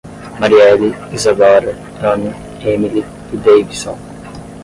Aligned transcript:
Mariele, 0.39 0.89
Izadora, 1.15 1.71
Hanna, 2.01 2.31
Emile 2.71 3.03
e 3.33 3.37
Deivison 3.43 3.99